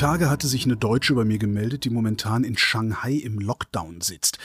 [0.00, 4.38] Tage hatte sich eine Deutsche bei mir gemeldet, die momentan in Shanghai im Lockdown sitzt.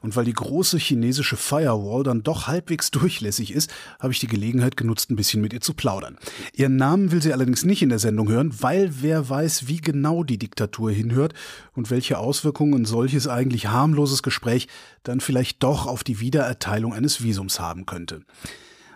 [0.00, 3.70] Und weil die große chinesische Firewall dann doch halbwegs durchlässig ist,
[4.00, 6.16] habe ich die Gelegenheit genutzt, ein bisschen mit ihr zu plaudern.
[6.54, 10.24] Ihren Namen will sie allerdings nicht in der Sendung hören, weil wer weiß, wie genau
[10.24, 11.34] die Diktatur hinhört
[11.74, 14.66] und welche Auswirkungen ein solches eigentlich harmloses Gespräch
[15.02, 18.22] dann vielleicht doch auf die Wiedererteilung eines Visums haben könnte.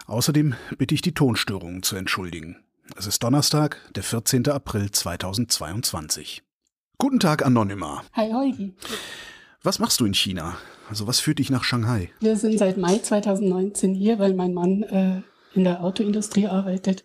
[0.06, 2.56] Außerdem bitte ich die Tonstörungen zu entschuldigen.
[2.94, 4.48] Es ist Donnerstag, der 14.
[4.48, 6.42] April 2022.
[6.98, 8.02] Guten Tag, Anonyma.
[8.14, 8.74] Hi, Holgi.
[9.62, 10.56] Was machst du in China?
[10.88, 12.10] Also was führt dich nach Shanghai?
[12.20, 15.22] Wir sind seit Mai 2019 hier, weil mein Mann äh,
[15.54, 17.04] in der Autoindustrie arbeitet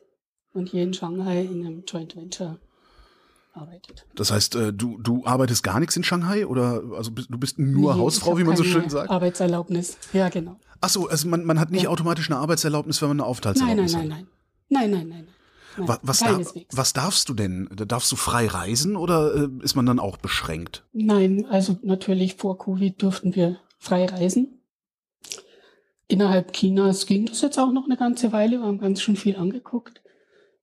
[0.53, 2.59] und hier in Shanghai in einem Joint Venture
[3.53, 4.05] arbeitet.
[4.15, 7.93] Das heißt, äh, du, du arbeitest gar nichts in Shanghai oder also du bist nur
[7.95, 9.09] Nee, Hausfrau, wie man so schön sagt?
[9.09, 9.97] Arbeitserlaubnis.
[10.13, 10.57] Ja, genau.
[10.79, 11.89] Ach so, also man, man hat nicht Ja.
[11.89, 14.09] automatisch eine Arbeitserlaubnis, wenn man eine Nein, nein, Aufenthaltserlaubnis nein, hat.
[14.09, 14.27] nein.
[14.69, 15.27] Nein, nein, nein.
[15.77, 15.87] Nein.
[15.87, 16.75] Wa- Was, da, Keineswegs.
[16.77, 17.69] was darfst du denn?
[17.75, 20.85] Da Darfst du frei reisen oder äh, ist man dann auch beschränkt?
[20.93, 24.59] Nein, also natürlich vor Covid durften wir frei reisen.
[26.07, 28.57] Innerhalb Chinas ging das jetzt auch noch eine ganze Weile.
[28.59, 30.01] Wir haben ganz schön viel angeguckt.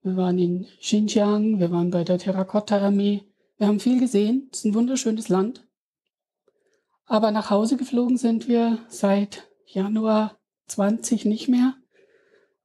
[0.02, 3.24] Wir waren in Xinjiang, wir waren bei der Terrakotta-Armee.
[3.56, 4.48] Wir haben viel gesehen.
[4.52, 5.66] Es ist ein wunderschönes Land.
[7.06, 11.74] Aber nach Hause geflogen sind wir seit Januar 20 nicht mehr,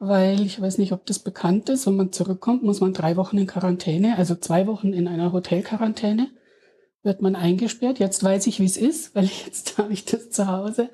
[0.07, 1.87] weil ich weiß nicht, ob das bekannt ist.
[1.87, 6.29] Wenn man zurückkommt, muss man drei Wochen in Quarantäne, also zwei Wochen in einer Hotelquarantäne
[7.03, 7.99] wird man eingesperrt.
[7.99, 10.89] Jetzt weiß ich, wie es ist, weil jetzt habe ich das zu Hause.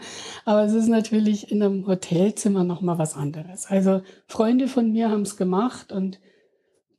[0.45, 3.67] Aber es ist natürlich in einem Hotelzimmer noch mal was anderes.
[3.67, 6.19] Also Freunde von mir haben es gemacht und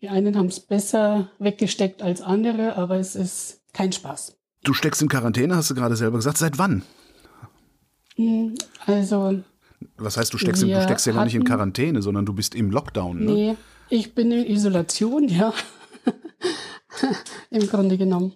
[0.00, 4.36] die einen haben es besser weggesteckt als andere, aber es ist kein Spaß.
[4.62, 6.39] Du steckst in Quarantäne, hast du gerade selber gesagt.
[6.39, 6.83] Seit wann?
[8.17, 8.55] Hm,
[8.86, 9.42] Also
[9.96, 12.55] Was heißt, du steckst, in, du steckst ja gar nicht in Quarantäne, sondern du bist
[12.55, 13.24] im Lockdown.
[13.24, 13.33] Ne?
[13.33, 13.57] Nee,
[13.89, 15.52] ich bin in Isolation, ja.
[17.51, 18.35] Im Grunde genommen.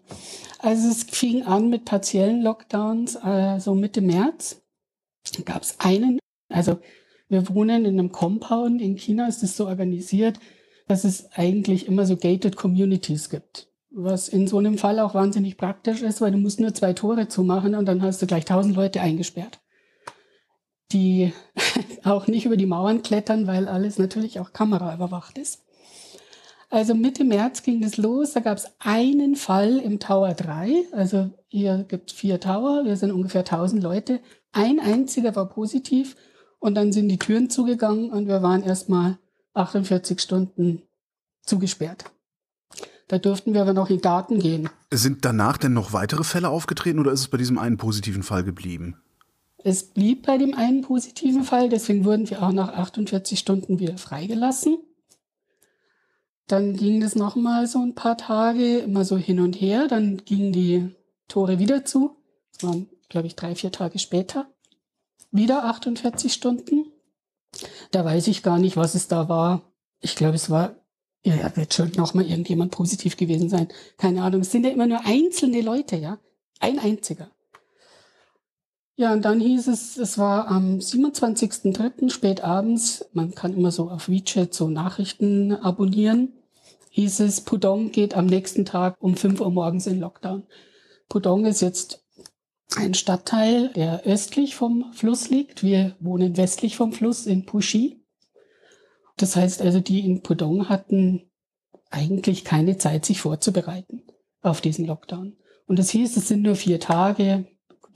[0.59, 4.63] Also es fing an mit partiellen Lockdowns, äh, so Mitte März.
[5.37, 6.19] Da gab es einen,
[6.49, 6.79] also
[7.29, 8.81] wir wohnen in einem Compound.
[8.81, 10.39] In China ist es so organisiert,
[10.89, 13.69] dass es eigentlich immer so gated Communities gibt.
[13.91, 17.29] Was in so einem Fall auch wahnsinnig praktisch ist, weil du musst nur zwei Tore
[17.29, 19.61] zumachen und dann hast du gleich tausend Leute eingesperrt.
[20.93, 21.33] Die
[22.05, 25.65] auch nicht über die Mauern klettern, weil alles natürlich auch kameraüberwacht ist.
[26.71, 28.33] Also Mitte März ging es los.
[28.33, 30.87] Da gab es einen Fall im Tower 3.
[30.93, 32.85] Also hier gibt es vier Tower.
[32.85, 34.21] Wir sind ungefähr 1000 Leute.
[34.51, 36.17] Ein einziger war positiv.
[36.59, 39.19] Und dann sind die Türen zugegangen und wir waren erstmal
[39.53, 40.83] 48 Stunden
[41.43, 42.07] zugesperrt.
[43.07, 44.69] Da durften wir aber noch in den Garten gehen.
[44.91, 48.45] Sind danach denn noch weitere Fälle aufgetreten oder ist es bei diesem einen positiven Fall
[48.45, 48.97] geblieben?
[49.67, 53.97] Es blieb bei dem einen positiven Fall, deswegen wurden wir auch nach 48 Stunden wieder
[53.97, 54.77] freigelassen.
[56.47, 59.89] Dann ging das noch mal so ein paar Tage immer so hin und her.
[59.89, 60.95] Dann gingen die
[61.29, 62.15] Tore wieder zu.
[62.53, 64.53] Das waren, glaube ich, drei, vier Tage später.
[65.31, 66.93] Wieder 48 Stunden.
[67.91, 69.63] Da weiß ich gar nicht, was es da war.
[70.01, 70.77] Ich glaube, es war,
[71.25, 73.69] ja, wird schon noch mal irgendjemand positiv gewesen sein.
[73.97, 74.43] Keine Ahnung.
[74.43, 76.19] Es sind ja immer nur einzelne Leute, ja.
[76.61, 77.31] Ein einziger.
[78.97, 82.11] Ja, und dann hieß es, es war am 27.03.
[82.11, 86.33] spät abends, man kann immer so auf WeChat so Nachrichten abonnieren,
[86.91, 90.45] hieß es, Pudong geht am nächsten Tag um 5 Uhr morgens in Lockdown.
[91.09, 92.05] Pudong ist jetzt
[92.77, 95.65] ein Stadtteil, der östlich vom Fluss liegt.
[95.65, 98.01] Wir wohnen westlich vom Fluss in Puxi.
[99.17, 101.31] Das heißt also, die in Pudong hatten
[101.91, 104.03] eigentlich keine Zeit, sich vorzubereiten
[104.41, 105.37] auf diesen Lockdown.
[105.67, 107.47] Und es hieß, es sind nur vier Tage,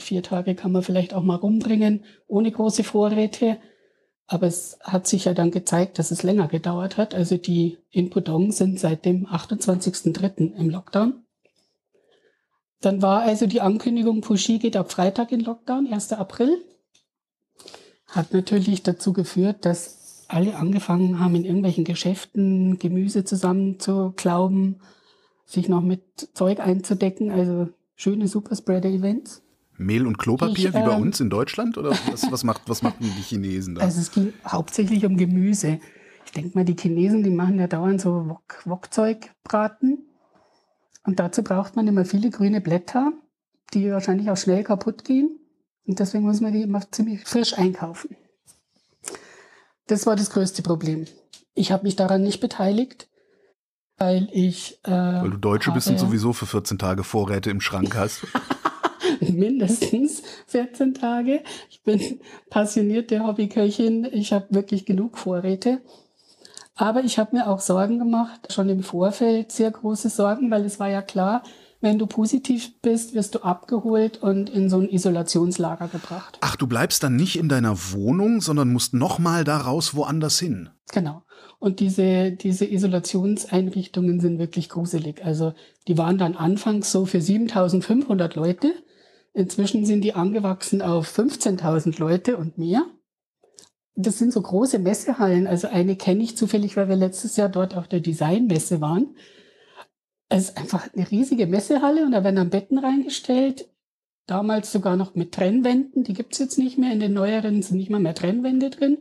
[0.02, 3.58] vier Tage kann man vielleicht auch mal rumbringen, ohne große Vorräte.
[4.26, 7.14] Aber es hat sich ja dann gezeigt, dass es länger gedauert hat.
[7.14, 10.54] Also die in Pudong sind seit dem 28.03.
[10.54, 11.24] im Lockdown.
[12.80, 16.12] Dann war also die Ankündigung, Puxi geht ab Freitag in Lockdown, 1.
[16.12, 16.62] April.
[18.06, 24.80] Hat natürlich dazu geführt, dass alle angefangen haben, in irgendwelchen Geschäften Gemüse zusammenzuklauben,
[25.44, 29.42] sich noch mit Zeug einzudecken, also schöne Superspreader-Events.
[29.78, 31.78] Mehl und Klopapier Ich, wie bei ähm, uns in Deutschland?
[31.78, 33.82] Oder was, was, macht, was machen die Chinesen da?
[33.82, 35.80] Also es ging hauptsächlich um Gemüse.
[36.26, 39.98] Ich denke mal, die Chinesen, die machen ja dauernd so Wok Wokzeugbraten.
[41.04, 43.12] Und dazu braucht man immer viele grüne Blätter,
[43.72, 45.38] die wahrscheinlich auch schnell kaputt gehen.
[45.86, 48.16] Und deswegen muss man die immer ziemlich frisch einkaufen.
[49.86, 51.06] Das war das größte Problem.
[51.54, 53.08] Ich habe mich daran nicht beteiligt,
[53.96, 57.96] weil ich äh, Weil du Deutsche bist und sowieso für 14 Tage Vorräte im Schrank
[57.96, 58.26] hast.
[59.20, 61.42] mindestens 14 Tage.
[61.70, 62.20] Ich bin
[62.50, 64.08] passionierte Hobbyköchin.
[64.12, 65.80] Ich habe wirklich genug Vorräte.
[66.74, 70.78] Aber ich habe mir auch Sorgen gemacht, schon im Vorfeld sehr große Sorgen, weil es
[70.78, 71.42] war ja klar,
[71.80, 76.38] wenn du positiv bist, wirst du abgeholt und in so ein Isolationslager gebracht.
[76.40, 80.70] Ach, du bleibst dann nicht in deiner Wohnung, sondern musst nochmal da raus woanders hin.
[80.92, 81.22] Genau.
[81.60, 85.24] Und diese, diese Isolationseinrichtungen sind wirklich gruselig.
[85.24, 85.54] Also
[85.86, 88.72] die waren dann anfangs so für 7500 Leute.
[89.38, 92.84] Inzwischen sind die angewachsen auf 15.000 Leute und mehr.
[93.94, 95.46] Das sind so große Messehallen.
[95.46, 99.14] Also eine kenne ich zufällig, weil wir letztes Jahr dort auf der Designmesse waren.
[100.28, 103.68] Es ist einfach eine riesige Messehalle und da werden dann Betten reingestellt.
[104.26, 106.02] Damals sogar noch mit Trennwänden.
[106.02, 106.92] Die gibt's jetzt nicht mehr.
[106.92, 108.98] In den neueren sind nicht mal mehr Trennwände drin.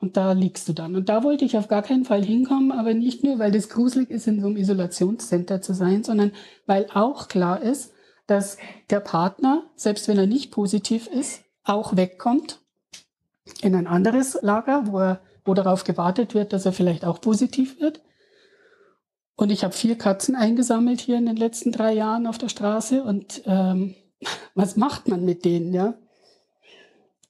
[0.00, 0.96] Und da liegst du dann.
[0.96, 4.10] Und da wollte ich auf gar keinen Fall hinkommen, aber nicht nur, weil das gruselig
[4.10, 6.32] ist, in so einem Isolationscenter zu sein, sondern
[6.66, 7.94] weil auch klar ist,
[8.28, 8.58] dass
[8.90, 12.60] der Partner, selbst wenn er nicht positiv ist, auch wegkommt
[13.62, 17.80] in ein anderes Lager, wo, er, wo darauf gewartet wird, dass er vielleicht auch positiv
[17.80, 18.02] wird.
[19.34, 23.02] Und ich habe vier Katzen eingesammelt hier in den letzten drei Jahren auf der Straße.
[23.02, 23.94] Und ähm,
[24.54, 25.94] was macht man mit denen, ja?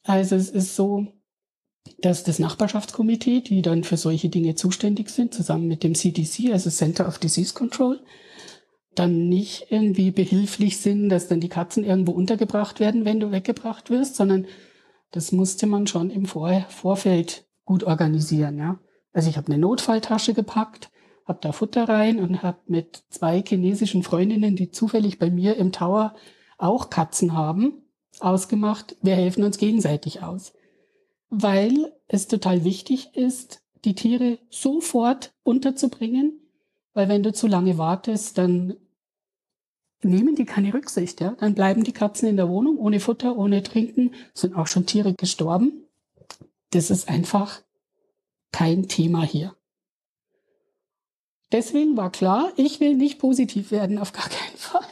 [0.02, 1.06] Also es ist so,
[1.98, 6.70] dass das Nachbarschaftskomitee, die dann für solche Dinge zuständig sind, zusammen mit dem CDC, also
[6.70, 8.00] Center of Disease Control,
[8.98, 13.90] dann nicht irgendwie behilflich sind, dass dann die Katzen irgendwo untergebracht werden, wenn du weggebracht
[13.90, 14.46] wirst, sondern
[15.10, 18.58] das musste man schon im Vor Vorfeld gut organisieren.
[18.58, 18.78] Ja?
[19.12, 20.90] Also ich habe eine Notfalltasche gepackt,
[21.26, 25.72] habe da Futter rein und habe mit zwei chinesischen Freundinnen, die zufällig bei mir im
[25.72, 26.14] Tower
[26.56, 27.82] auch Katzen haben,
[28.20, 30.52] ausgemacht, wir helfen uns gegenseitig aus.
[31.30, 36.40] Weil es total wichtig ist, die Tiere sofort unterzubringen,
[36.94, 38.74] weil wenn du zu lange wartest, dann
[40.02, 41.36] nehmen die keine Rücksicht, ja.
[41.40, 45.14] Dann bleiben die Katzen in der Wohnung ohne Futter, ohne Trinken, sind auch schon Tiere
[45.14, 45.84] gestorben.
[46.70, 47.62] Das ist einfach
[48.52, 49.54] kein Thema hier.
[51.50, 54.82] Deswegen war klar, ich will nicht positiv werden, auf gar keinen Fall.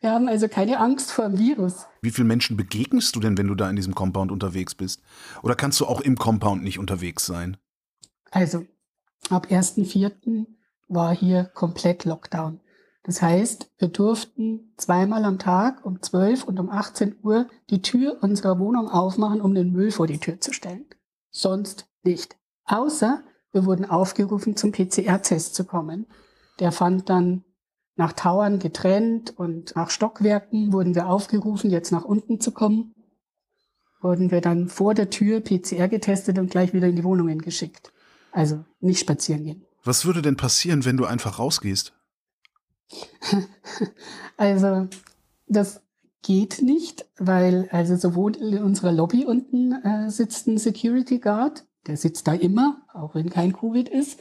[0.00, 1.86] Wir haben also keine Angst vor dem Virus.
[2.02, 5.00] Wie viele Menschen begegnest du denn, wenn du da in diesem Compound unterwegs bist?
[5.42, 7.56] Oder kannst du auch im Compound nicht unterwegs sein?
[8.30, 8.66] Also,
[9.30, 10.46] ab 1.4.
[10.88, 12.60] war hier komplett Lockdown.
[13.04, 18.18] Das heißt, wir durften zweimal am Tag um 12 und um 18 Uhr die Tür
[18.20, 20.86] unserer Wohnung aufmachen, um den Müll vor die Tür zu stellen.
[21.30, 22.36] Sonst nicht.
[22.64, 26.06] Außer wir wurden aufgerufen, zum PCR-Test zu kommen.
[26.60, 27.44] Der fand dann
[27.96, 32.94] nach Tauern getrennt und nach Stockwerken wurden wir aufgerufen, jetzt nach unten zu kommen.
[34.00, 37.92] Wurden wir dann vor der Tür PCR getestet und gleich wieder in die Wohnungen geschickt.
[38.32, 39.66] Also nicht spazieren gehen.
[39.84, 41.92] Was würde denn passieren, wenn du einfach rausgehst?
[44.36, 44.88] also,
[45.46, 45.82] das
[46.22, 51.96] geht nicht, weil also sowohl in unserer Lobby unten äh, sitzt ein Security Guard, der
[51.96, 54.20] sitzt da immer, auch wenn kein Covid ist.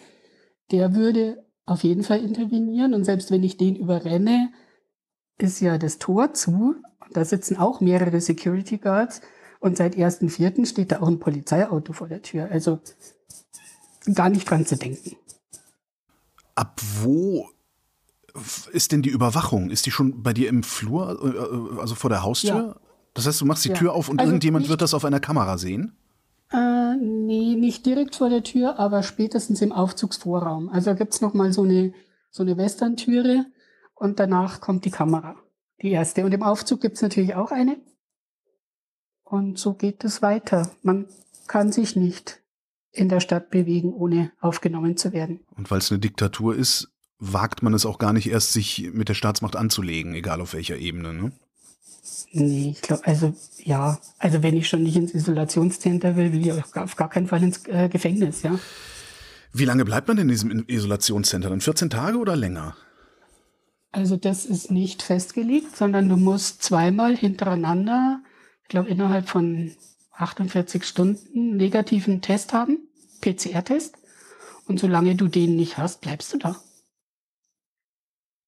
[0.71, 4.51] Der würde auf jeden Fall intervenieren und selbst wenn ich den überrenne,
[5.37, 6.75] ist ja das Tor zu.
[7.13, 9.21] Da sitzen auch mehrere Security Guards
[9.59, 10.65] und seit 1.4.
[10.65, 12.49] steht da auch ein Polizeiauto vor der Tür.
[12.51, 12.79] Also
[14.13, 15.17] gar nicht dran zu denken.
[16.55, 17.47] Ab wo
[18.71, 19.69] ist denn die Überwachung?
[19.69, 22.49] Ist die schon bei dir im Flur, äh, also vor der Haustür?
[22.49, 22.75] Ja.
[23.13, 23.75] Das heißt, du machst die ja.
[23.75, 25.95] Tür auf und also irgendjemand wird das auf einer Kamera sehen?
[26.51, 30.69] Äh, nee, nicht direkt vor der Tür, aber spätestens im Aufzugsvorraum.
[30.69, 31.93] Also da gibt's noch mal so eine,
[32.29, 33.45] so eine Western-Türe
[33.95, 35.35] und danach kommt die Kamera,
[35.81, 36.25] die erste.
[36.25, 37.77] Und im Aufzug gibt's natürlich auch eine.
[39.23, 40.69] Und so geht es weiter.
[40.81, 41.07] Man
[41.47, 42.41] kann sich nicht
[42.91, 45.39] in der Stadt bewegen, ohne aufgenommen zu werden.
[45.55, 46.91] Und weil es eine Diktatur ist,
[47.21, 50.77] wagt man es auch gar nicht erst, sich mit der Staatsmacht anzulegen, egal auf welcher
[50.77, 51.31] Ebene, ne?
[52.33, 56.51] Nee, ich glaube, also ja, also wenn ich schon nicht ins Isolationscenter will, will ich
[56.51, 58.57] auf gar keinen Fall ins äh, Gefängnis, ja.
[59.53, 61.49] Wie lange bleibt man in diesem Isolationscenter?
[61.49, 62.75] Dann 14 Tage oder länger?
[63.91, 68.23] Also das ist nicht festgelegt, sondern du musst zweimal hintereinander,
[68.63, 69.71] ich glaube innerhalb von
[70.13, 72.79] 48 Stunden, negativen Test haben,
[73.19, 73.95] PCR-Test.
[74.65, 76.55] Und solange du den nicht hast, bleibst du da.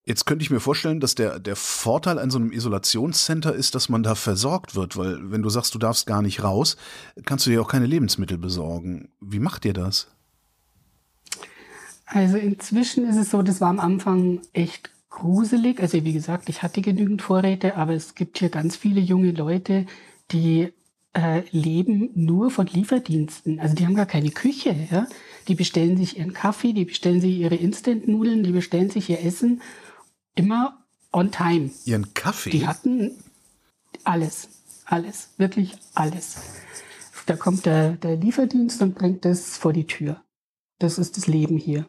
[0.05, 3.87] Jetzt könnte ich mir vorstellen, dass der, der Vorteil an so einem Isolationscenter ist, dass
[3.87, 6.75] man da versorgt wird, weil wenn du sagst, du darfst gar nicht raus,
[7.25, 9.09] kannst du dir auch keine Lebensmittel besorgen.
[9.21, 10.07] Wie macht ihr das?
[12.05, 15.79] Also inzwischen ist es so, das war am Anfang echt gruselig.
[15.79, 19.85] Also wie gesagt, ich hatte genügend Vorräte, aber es gibt hier ganz viele junge Leute,
[20.31, 20.73] die
[21.13, 23.59] äh, leben nur von Lieferdiensten.
[23.61, 24.75] Also die haben gar keine Küche.
[24.91, 25.07] Ja?
[25.47, 29.61] Die bestellen sich ihren Kaffee, die bestellen sich ihre Instant-Nudeln, die bestellen sich ihr Essen
[30.35, 31.71] immer on time.
[31.85, 32.49] Ihren Kaffee?
[32.49, 33.11] Die hatten
[34.03, 34.49] alles,
[34.85, 36.37] alles, wirklich alles.
[37.25, 40.21] Da kommt der, der Lieferdienst und bringt das vor die Tür.
[40.79, 41.87] das ist das Leben hier.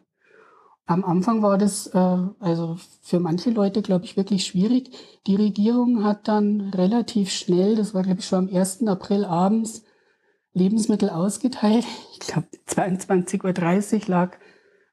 [0.85, 4.91] Am Anfang war das äh, also für manche Leute, glaube ich, wirklich schwierig.
[5.25, 8.87] Die Regierung hat dann relativ schnell, das war, glaube ich, schon am 1.
[8.87, 9.83] April abends,
[10.53, 11.85] Lebensmittel ausgeteilt.
[12.13, 14.37] Ich glaube, 22.30 Uhr lag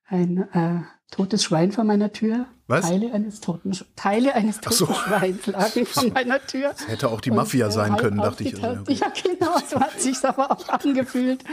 [0.06, 0.82] ein äh,
[1.12, 2.47] totes Schwein vor meiner Tür.
[2.66, 2.87] Was?
[2.87, 4.87] Teile eines toten, Teile eines toten so.
[4.87, 6.71] Schweins lagen vor meiner Tür.
[6.71, 8.62] Das hätte auch die Mafia und, sein äh, können, dachte ich.
[8.62, 11.45] Also, ja, genau, so hat sich aber auch angefühlt.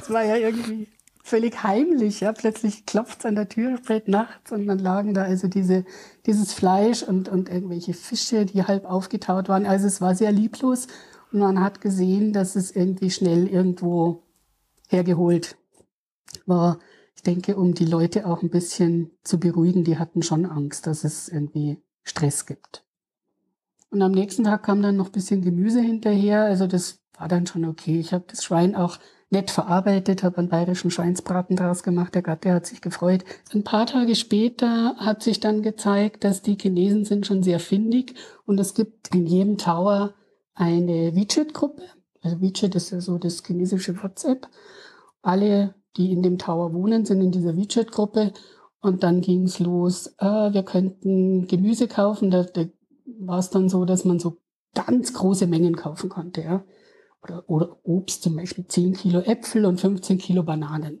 [0.00, 0.88] Es war ja irgendwie
[1.22, 2.20] völlig heimlich.
[2.20, 5.84] Ja, plötzlich klopft es an der Tür spät nachts und dann lagen da also diese,
[6.26, 9.66] dieses Fleisch und, und irgendwelche Fische, die halb aufgetaut waren.
[9.66, 10.86] Also es war sehr lieblos
[11.32, 14.22] und man hat gesehen, dass es irgendwie schnell irgendwo
[14.88, 15.56] hergeholt
[16.46, 16.78] war.
[17.18, 21.02] Ich denke, um die Leute auch ein bisschen zu beruhigen, die hatten schon Angst, dass
[21.02, 22.84] es irgendwie Stress gibt.
[23.90, 26.42] Und am nächsten Tag kam dann noch ein bisschen Gemüse hinterher.
[26.42, 27.98] Also das war dann schon okay.
[27.98, 32.14] Ich habe das Schwein auch nett verarbeitet, habe einen bayerischen Schweinsbraten draus gemacht.
[32.14, 33.24] Der Gatte hat sich gefreut.
[33.52, 38.14] Ein paar Tage später hat sich dann gezeigt, dass die Chinesen sind schon sehr findig
[38.46, 40.14] und es gibt in jedem Tower
[40.54, 41.82] eine WeChat-Gruppe.
[42.22, 44.46] Also WeChat ist ja so das chinesische WhatsApp.
[45.20, 48.32] Alle, die in dem Tower wohnen, sind in dieser WeChat-Gruppe.
[48.80, 52.30] Und dann ging's los, äh, wir könnten Gemüse kaufen.
[52.30, 52.66] Da, da
[53.20, 54.38] war es dann so, dass man so
[54.74, 56.42] ganz große Mengen kaufen konnte.
[56.42, 56.64] Ja
[57.22, 61.00] oder, oder Obst, zum Beispiel 10 Kilo Äpfel und 15 Kilo Bananen.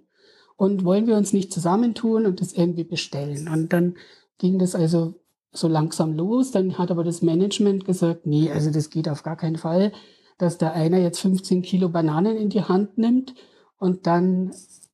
[0.56, 3.48] Und wollen wir uns nicht zusammentun und das irgendwie bestellen?
[3.48, 3.94] Und dann
[4.38, 5.14] ging das also
[5.52, 6.50] so langsam los.
[6.50, 9.92] Dann hat aber das Management gesagt, nee, also das geht auf gar keinen Fall,
[10.36, 13.34] dass da einer jetzt 15 Kilo Bananen in die Hand nimmt
[13.78, 14.52] und dann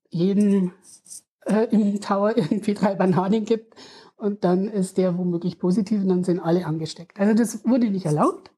[0.09, 0.71] jedem
[1.45, 3.75] äh, im Tower irgendwie drei Bananen gibt
[4.17, 7.19] und dann ist der womöglich positiv und dann sind alle angesteckt.
[7.19, 8.51] Also das wurde nicht erlaubt.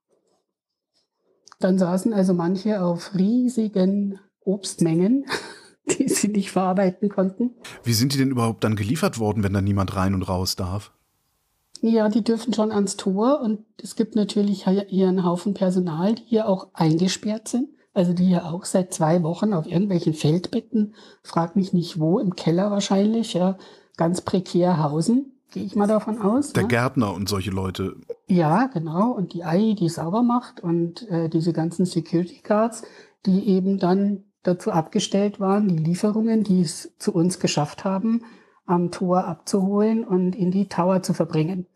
[1.59, 5.25] Dann saßen also manche auf riesigen Obstmengen,
[5.89, 7.55] die sie nicht verarbeiten konnten.
[7.83, 10.91] Wie sind die denn überhaupt dann geliefert worden, wenn da niemand rein und raus darf?
[11.81, 16.23] Ja, die dürfen schon ans Tor und es gibt natürlich hier einen Haufen Personal, die
[16.23, 17.69] hier auch eingesperrt sind.
[17.97, 22.35] Also die hier auch seit zwei Wochen auf irgendwelchen Feldbetten, frag mich nicht wo, im
[22.35, 23.57] Keller wahrscheinlich, ja,
[23.97, 26.53] ganz prekär hausen gehe ich mal davon aus.
[26.53, 26.69] Der ne?
[26.69, 27.95] Gärtner und solche Leute.
[28.27, 29.11] Ja, genau.
[29.11, 32.83] Und die AI, die sauber macht und äh, diese ganzen Security Guards,
[33.25, 38.23] die eben dann dazu abgestellt waren, die Lieferungen, die es zu uns geschafft haben,
[38.65, 41.67] am Tor abzuholen und in die Tower zu verbringen.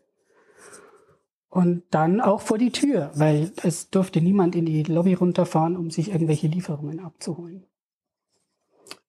[1.52, 5.90] Und dann auch vor die Tür, weil es durfte niemand in die Lobby runterfahren, um
[5.90, 7.66] sich irgendwelche Lieferungen abzuholen.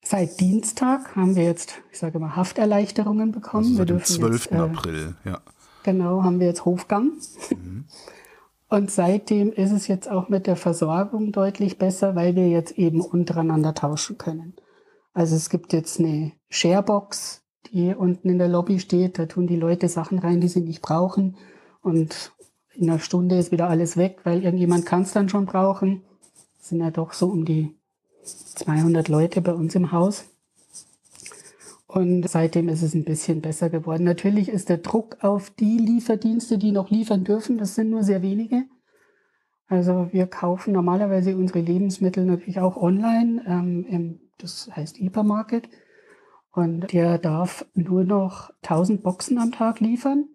[0.03, 3.63] Seit Dienstag haben wir jetzt, ich sage mal, Hafterleichterungen bekommen.
[3.63, 4.33] Also wir dürfen 12.
[4.33, 5.39] Jetzt, äh, April, ja.
[5.83, 7.13] Genau, haben wir jetzt Hofgang.
[7.49, 7.85] Mhm.
[8.67, 12.99] Und seitdem ist es jetzt auch mit der Versorgung deutlich besser, weil wir jetzt eben
[12.99, 14.57] untereinander tauschen können.
[15.13, 19.17] Also es gibt jetzt eine Sharebox, die unten in der Lobby steht.
[19.17, 21.37] Da tun die Leute Sachen rein, die sie nicht brauchen.
[21.83, 22.32] Und
[22.75, 26.03] in einer Stunde ist wieder alles weg, weil irgendjemand kann es dann schon brauchen.
[26.59, 27.75] Das sind ja doch so um die
[28.23, 30.25] 200 Leute bei uns im Haus.
[31.87, 34.03] Und seitdem ist es ein bisschen besser geworden.
[34.03, 38.23] Natürlich ist der Druck auf die Lieferdienste, die noch liefern dürfen, das sind nur sehr
[38.23, 38.63] wenige.
[39.67, 45.69] Also wir kaufen normalerweise unsere Lebensmittel natürlich auch online, ähm, im, das heißt Hypermarket.
[46.51, 50.29] Und der darf nur noch 1000 Boxen am Tag liefern.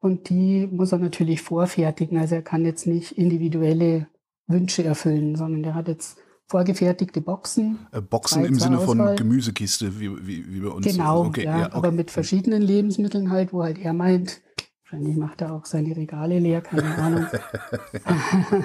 [0.00, 2.18] Und die muss er natürlich vorfertigen.
[2.18, 4.06] Also er kann jetzt nicht individuelle
[4.46, 7.78] Wünsche erfüllen, sondern der hat jetzt vorgefertigte Boxen.
[7.92, 9.08] Äh, Boxen im Sinne Auswahl.
[9.08, 10.86] von Gemüsekiste, wie, wie, wie bei uns.
[10.86, 11.74] Genau, okay, ja, ja okay.
[11.74, 14.40] aber mit verschiedenen Lebensmitteln halt, wo halt er meint,
[14.84, 17.26] wahrscheinlich macht er auch seine Regale leer, keine Ahnung.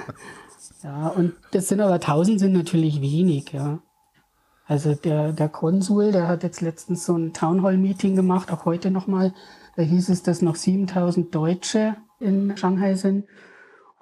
[0.82, 3.80] ja, und das sind aber 1000 sind natürlich wenig, ja.
[4.66, 9.34] Also der, der Konsul, der hat jetzt letztens so ein Townhall-Meeting gemacht, auch heute nochmal.
[9.76, 13.26] Da hieß es, dass noch 7000 Deutsche in Shanghai sind.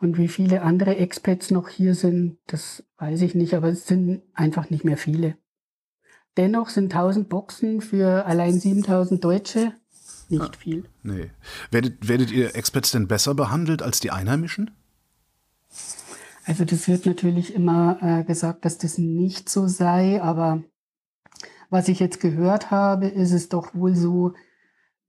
[0.01, 4.23] Und wie viele andere Expats noch hier sind, das weiß ich nicht, aber es sind
[4.35, 5.37] einfach nicht mehr viele.
[6.37, 9.73] Dennoch sind 1000 Boxen für allein 7000 Deutsche
[10.29, 10.85] nicht ah, viel.
[11.03, 11.31] Nee.
[11.71, 14.71] Werdet, werdet ihr Expats denn besser behandelt als die Einheimischen?
[16.45, 20.65] Also das wird natürlich immer äh, gesagt, dass das nicht so sei, aber
[21.71, 24.33] was ich jetzt gehört habe, ist es doch wohl so,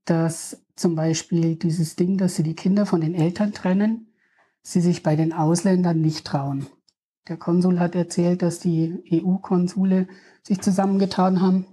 [0.04, 4.08] dass zum Beispiel dieses Ding, dass sie die Kinder von den Eltern trennen,
[4.62, 6.66] sie sich bei den Ausländern nicht trauen.
[7.28, 10.08] Der Konsul hat erzählt, dass die EU-Konsule
[10.42, 11.66] sich zusammengetan haben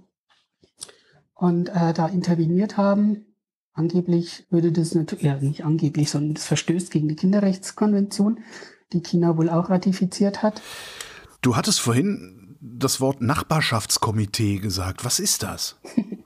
[1.34, 3.26] und äh, da interveniert haben.
[3.74, 8.40] Angeblich würde das natürlich, ja nicht angeblich, sondern das verstößt gegen die Kinderrechtskonvention,
[8.92, 10.62] die China wohl auch ratifiziert hat.
[11.40, 15.04] Du hattest vorhin das Wort Nachbarschaftskomitee gesagt.
[15.04, 15.76] Was ist das?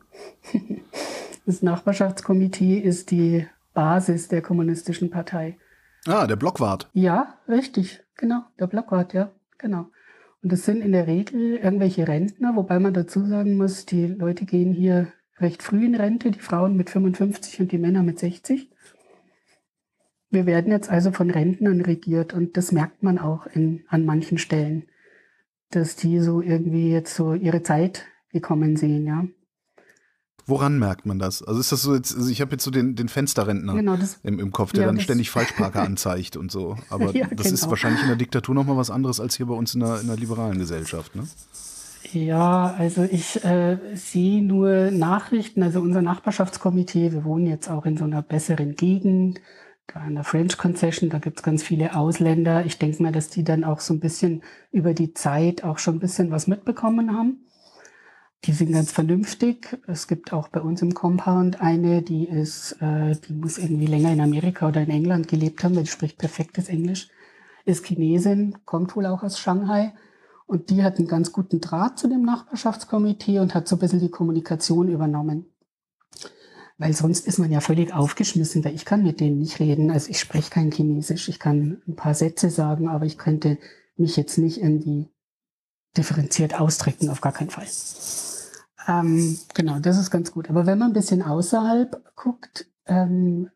[1.46, 5.56] Das Nachbarschaftskomitee ist die Basis der kommunistischen Partei.
[6.04, 6.90] Ah, der Blockwart.
[6.92, 9.86] Ja, richtig, genau, der Blockwart, ja, genau.
[10.42, 14.44] Und das sind in der Regel irgendwelche Rentner, wobei man dazu sagen muss, die Leute
[14.44, 18.68] gehen hier recht früh in Rente, die Frauen mit 55 und die Männer mit 60.
[20.30, 24.38] Wir werden jetzt also von Rentnern regiert und das merkt man auch in, an manchen
[24.38, 24.88] Stellen,
[25.70, 29.26] dass die so irgendwie jetzt so ihre Zeit gekommen sehen, ja.
[30.48, 31.42] Woran merkt man das?
[31.42, 34.20] Also ist das so jetzt, also ich habe jetzt so den, den Fensterrentner Genau, das,
[34.22, 36.76] im, im Kopf, der Ja, dann ständig Falschparker anzeigt und so.
[36.88, 37.70] Aber Ja, das ist genau.
[37.70, 40.16] wahrscheinlich in der Diktatur nochmal was anderes als hier bei uns in der, in der
[40.16, 41.26] liberalen Gesellschaft, ne?
[42.12, 47.96] Ja, also ich äh, sehe nur Nachrichten, also unser Nachbarschaftskomitee, wir wohnen jetzt auch in
[47.96, 49.40] so einer besseren Gegend,
[49.88, 52.64] da in der French Concession, da gibt's ganz viele Ausländer.
[52.64, 55.96] Ich denke mal, dass die dann auch so ein bisschen über die Zeit auch schon
[55.96, 57.40] ein bisschen was mitbekommen haben.
[58.45, 59.78] Die sind ganz vernünftig.
[59.87, 64.12] Es gibt auch bei uns im Compound eine, die ist, äh, die muss irgendwie länger
[64.12, 67.09] in Amerika oder in England gelebt haben, weil die spricht perfektes Englisch,
[67.64, 69.95] ist Chinesin, kommt wohl auch aus Shanghai.
[70.47, 73.99] Und die hat einen ganz guten Draht zu dem Nachbarschaftskomitee und hat so ein bisschen
[73.99, 75.47] die Kommunikation übernommen.
[76.78, 79.90] Weil sonst ist man ja völlig aufgeschmissen, weil ich kann mit denen nicht reden.
[79.90, 81.28] Also ich spreche kein Chinesisch.
[81.28, 83.59] Ich kann ein paar Sätze sagen, aber ich könnte
[83.97, 85.09] mich jetzt nicht irgendwie
[85.96, 87.66] differenziert ausdrücken, auf gar keinen Fall.
[88.88, 90.48] Ähm, genau, das ist ganz gut.
[90.50, 93.50] Aber wenn man ein bisschen außerhalb guckt, ähm,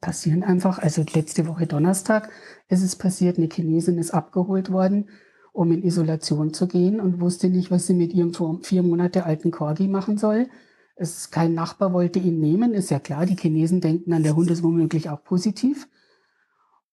[0.00, 2.30] passieren einfach, also letzte Woche Donnerstag
[2.68, 5.08] ist es passiert, eine Chinesin ist abgeholt worden,
[5.52, 9.50] um in Isolation zu gehen und wusste nicht, was sie mit ihrem vier Monate alten
[9.50, 10.48] Corgi machen soll.
[10.94, 14.50] Es, kein Nachbar wollte ihn nehmen, ist ja klar, die Chinesen denken an der Hund
[14.50, 15.88] ist womöglich auch positiv.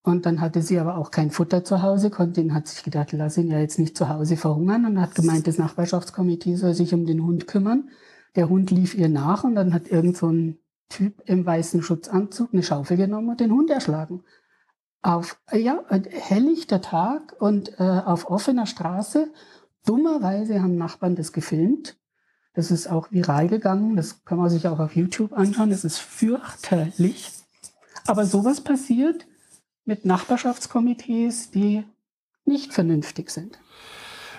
[0.05, 3.11] Und dann hatte sie aber auch kein Futter zu Hause, konnte ihn, hat sich gedacht,
[3.11, 6.93] lass ihn ja jetzt nicht zu Hause verhungern und hat gemeint, das Nachbarschaftskomitee soll sich
[6.93, 7.89] um den Hund kümmern.
[8.35, 12.53] Der Hund lief ihr nach und dann hat irgend so ein Typ im weißen Schutzanzug
[12.53, 14.21] eine Schaufel genommen und den Hund erschlagen.
[15.01, 19.31] Auf, ja, helllichter Tag und äh, auf offener Straße.
[19.87, 21.97] Dummerweise haben Nachbarn das gefilmt.
[22.53, 23.95] Das ist auch viral gegangen.
[23.95, 25.71] Das kann man sich auch auf YouTube anschauen.
[25.71, 27.31] Das ist fürchterlich.
[28.05, 29.25] Aber sowas passiert
[29.85, 31.83] mit Nachbarschaftskomitees, die
[32.45, 33.59] nicht vernünftig sind.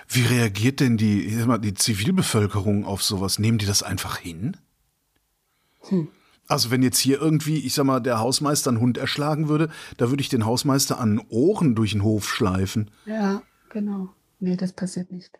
[0.07, 3.39] Wie reagiert denn die, mal, die Zivilbevölkerung auf sowas?
[3.39, 4.55] Nehmen die das einfach hin?
[5.89, 6.07] Hm.
[6.47, 10.09] Also wenn jetzt hier irgendwie, ich sag mal, der Hausmeister einen Hund erschlagen würde, da
[10.09, 12.89] würde ich den Hausmeister an den Ohren durch den Hof schleifen.
[13.05, 14.09] Ja, genau.
[14.39, 15.39] Nee, das passiert nicht.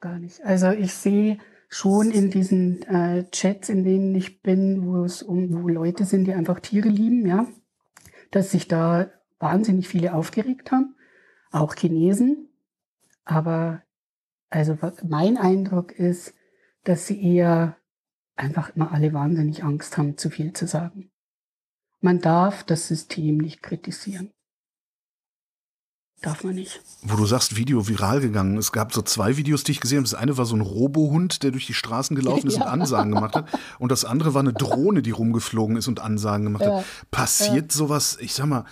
[0.00, 0.40] Gar nicht.
[0.44, 5.62] Also ich sehe schon in diesen äh, Chats, in denen ich bin, wo es um,
[5.62, 7.48] wo Leute sind, die einfach Tiere lieben, ja,
[8.30, 10.94] dass sich da wahnsinnig viele aufgeregt haben,
[11.50, 12.48] auch Chinesen.
[13.24, 13.82] Aber
[14.50, 16.34] also mein Eindruck ist,
[16.84, 17.76] dass sie eher
[18.36, 21.10] einfach immer alle wahnsinnig Angst haben, zu viel zu sagen.
[22.00, 24.32] Man darf das System nicht kritisieren.
[26.20, 26.80] Darf man nicht.
[27.02, 28.56] Wo du sagst, Video viral gegangen.
[28.58, 30.08] Es gab so zwei Videos, die ich gesehen habe.
[30.08, 32.62] Das eine war so ein Robohund, der durch die Straßen gelaufen ist Ja.
[32.64, 33.46] und Ansagen gemacht hat.
[33.78, 36.78] Und das andere war eine Drohne, die rumgeflogen ist und Ansagen gemacht Ja.
[36.78, 36.84] hat.
[37.12, 38.64] Passiert sowas, ich sag mal,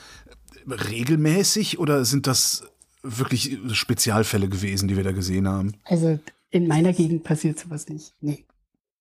[0.66, 2.64] regelmäßig oder sind das
[3.02, 5.74] wirklich Spezialfälle gewesen, die wir da gesehen haben?
[5.84, 6.18] Also
[6.50, 8.14] in meiner Gegend passiert sowas nicht.
[8.20, 8.44] Nee.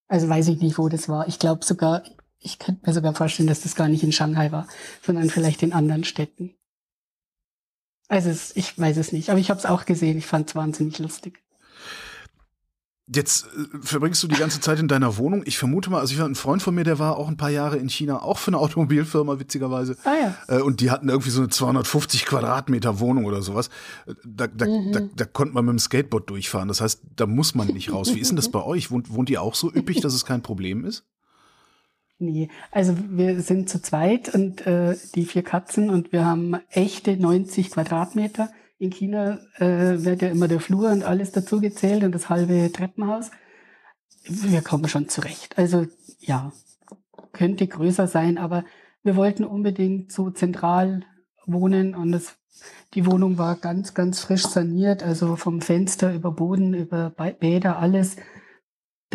[0.07, 1.27] Also weiß ich nicht, wo das war.
[1.27, 2.03] Ich glaube sogar,
[2.39, 4.67] ich könnte mir sogar vorstellen, dass das gar nicht in Shanghai war,
[5.03, 6.53] sondern vielleicht in anderen Städten.
[8.07, 10.17] Also es, ich weiß es nicht, aber ich habe es auch gesehen.
[10.17, 11.41] Ich fand es wahnsinnig lustig.
[13.07, 15.43] Jetzt äh, verbringst du die ganze Zeit in deiner Wohnung.
[15.45, 17.51] Ich vermute mal, also ich war ein Freund von mir, der war auch ein paar
[17.51, 19.95] Jahre in China, auch für eine Automobilfirma, witzigerweise.
[20.05, 20.13] Ah
[20.49, 20.57] ja.
[20.57, 23.69] Äh, Und die hatten irgendwie so eine 250 Quadratmeter Wohnung oder sowas.
[24.07, 24.91] Äh, Da, da, Mhm.
[24.91, 26.67] da, da konnte man mit dem Skateboard durchfahren.
[26.67, 28.13] Das heißt, da muss man nicht raus.
[28.15, 28.89] Wie ist denn das bei euch?
[28.89, 31.03] Wohnt, wohnt ihr auch so üppig, dass es kein Problem ist?
[32.17, 37.17] Nee, also wir sind zu zweit und äh, die vier Katzen und wir haben echte
[37.17, 38.49] 90 Quadratmeter.
[38.77, 42.71] In China äh, wird ja immer der Flur und alles dazu gezählt und das halbe
[42.71, 43.31] Treppenhaus.
[44.23, 45.57] Wir kommen schon zurecht.
[45.57, 45.87] Also
[46.19, 46.53] ja,
[47.33, 48.63] könnte größer sein, aber
[49.03, 51.03] wir wollten unbedingt so zentral
[51.45, 52.37] wohnen und es,
[52.93, 58.15] die Wohnung war ganz, ganz frisch saniert, also vom Fenster über Boden, über Bäder, alles.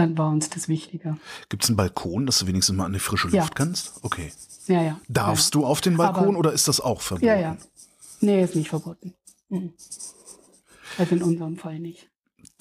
[0.01, 1.17] Dann war uns das wichtiger.
[1.49, 3.41] Gibt es einen Balkon, dass du wenigstens mal an die frische Ja.
[3.43, 3.93] Luft kannst?
[4.03, 4.33] Okay.
[4.67, 5.01] Ja, ja.
[5.09, 5.61] Darfst ja.
[5.61, 7.27] du auf den Balkon Aber- oder ist das auch verboten?
[7.27, 7.57] Ja, ja.
[8.21, 9.15] Nee, ist nicht verboten.
[9.49, 9.73] Mhm.
[10.99, 12.09] Also in unserem Fall nicht.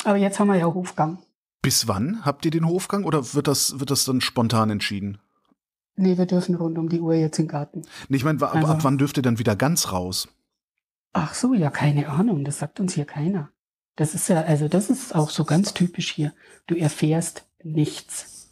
[0.06, 1.20] Aber jetzt haben wir ja Hofgang.
[1.62, 5.18] Bis wann habt ihr den Hofgang oder wird das, wird das dann spontan entschieden?
[5.98, 7.82] Nee, wir dürfen rund um die Uhr jetzt im Garten.
[8.08, 10.30] Nee, ich meine, ab, Also- ab wann dürft ihr dann wieder ganz raus?
[11.12, 12.46] Ach so, ja, keine Ahnung.
[12.46, 13.50] Das sagt uns hier keiner.
[14.00, 16.32] Das ist ja, also das ist auch so ganz typisch hier.
[16.68, 18.48] Du erfährst nichts.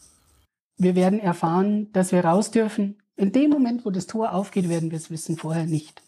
[0.78, 2.98] wir werden erfahren, dass wir raus dürfen.
[3.16, 6.04] In dem Moment, wo das Tor aufgeht, werden wir es wissen, vorher nicht.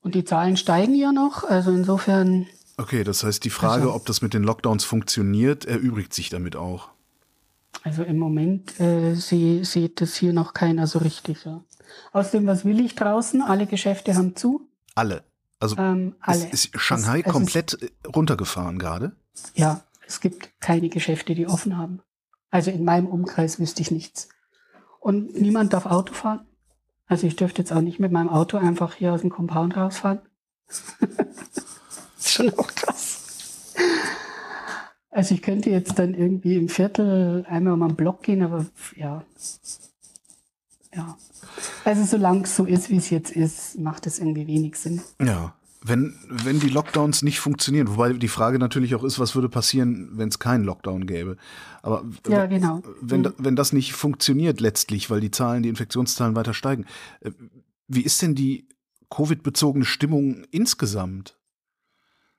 [0.00, 2.48] Und die Zahlen steigen ja noch, also insofern.
[2.76, 6.56] Okay, das heißt, die Frage, also, ob das mit den Lockdowns funktioniert, erübrigt sich damit
[6.56, 6.88] auch.
[7.84, 11.44] Also im Moment äh, sie, sieht das hier noch keiner so richtig.
[11.44, 11.62] Ja.
[12.12, 13.40] Außerdem, was will ich draußen?
[13.40, 14.68] Alle Geschäfte haben zu.
[14.96, 15.22] Alle.
[15.60, 16.48] Also ähm, alle.
[16.50, 19.16] Ist, ist Shanghai es, es komplett ist, runtergefahren gerade?
[19.54, 22.00] Ja, es gibt keine Geschäfte, die offen haben.
[22.50, 24.28] Also in meinem Umkreis wüsste ich nichts.
[25.00, 26.46] Und niemand darf Auto fahren.
[27.06, 30.20] Also ich dürfte jetzt auch nicht mit meinem Auto einfach hier aus dem Compound rausfahren.
[32.18, 33.74] ist schon auch krass.
[35.10, 39.24] Also ich könnte jetzt dann irgendwie im Viertel einmal um einen Block gehen, aber ja.
[40.94, 41.16] Ja.
[41.84, 45.02] Also solange es so ist, wie es jetzt ist, macht es irgendwie wenig Sinn.
[45.22, 45.54] Ja.
[45.80, 50.10] Wenn, wenn die Lockdowns nicht funktionieren, wobei die Frage natürlich auch ist, was würde passieren,
[50.14, 51.36] wenn es keinen Lockdown gäbe.
[51.82, 52.82] Aber ja, genau.
[53.00, 53.34] wenn, mhm.
[53.38, 56.84] wenn das nicht funktioniert letztlich, weil die Zahlen, die Infektionszahlen weiter steigen,
[57.20, 57.30] äh,
[57.86, 58.66] wie ist denn die
[59.10, 61.38] Covid-bezogene Stimmung insgesamt?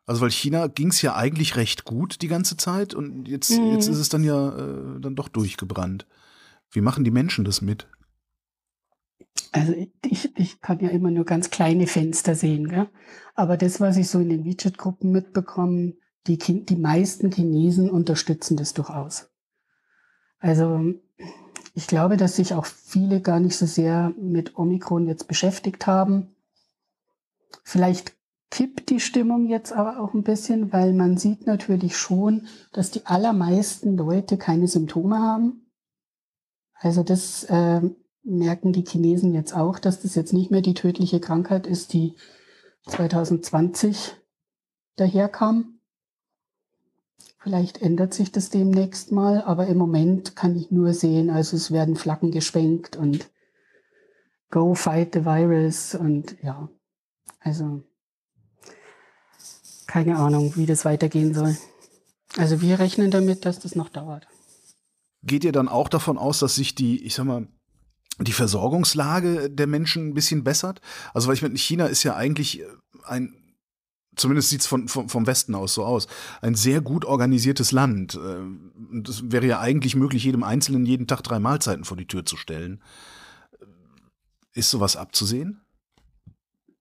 [0.06, 3.74] Also weil China ging es ja eigentlich recht gut die ganze Zeit und jetzt, mhm.
[3.74, 6.08] jetzt ist es dann ja äh, dann doch durchgebrannt.
[6.72, 7.88] Wie machen die Menschen das mit?
[9.52, 12.88] Also ich, ich kann ja immer nur ganz kleine Fenster sehen, gell?
[13.36, 15.94] aber das, was ich so in den WeChat-Gruppen mitbekomme,
[16.28, 19.32] die, die meisten Chinesen unterstützen das durchaus.
[20.40, 20.94] Also
[21.74, 26.36] ich glaube, dass sich auch viele gar nicht so sehr mit Omikron jetzt beschäftigt haben.
[27.64, 28.16] Vielleicht
[28.52, 33.06] kippt die Stimmung jetzt aber auch ein bisschen, weil man sieht natürlich schon, dass die
[33.06, 35.72] allermeisten Leute keine Symptome haben.
[36.74, 37.82] Also das äh,
[38.30, 42.16] merken die Chinesen jetzt auch, dass das jetzt nicht mehr die tödliche Krankheit ist, die
[42.88, 44.16] 2020
[44.96, 45.80] daherkam.
[47.38, 51.72] Vielleicht ändert sich das demnächst mal, aber im Moment kann ich nur sehen, also es
[51.72, 53.30] werden Flaggen geschwenkt und
[54.52, 56.70] Go fight the virus und ja,
[57.40, 57.84] also
[59.86, 61.56] keine Ahnung, wie das weitergehen soll.
[62.38, 64.28] Also wir rechnen damit, dass das noch dauert.
[65.24, 67.48] Geht ihr dann auch davon aus, dass sich die, ich sag mal,
[68.20, 70.82] die Versorgungslage der Menschen ein bisschen bessert.
[71.14, 72.64] Also, weil ich meine, China ist ja eigentlich
[73.06, 73.34] ein,
[74.16, 76.08] zumindest sieht es von, vom, vom Westen aus so aus,
[76.42, 78.16] ein sehr gut organisiertes Land.
[78.16, 82.26] Und es wäre ja eigentlich möglich, jedem Einzelnen jeden Tag drei Mahlzeiten vor die Tür
[82.26, 82.82] zu stellen.
[84.54, 85.62] Ist sowas abzusehen?